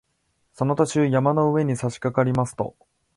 [0.53, 2.75] その途中、山の上にさしかかりますと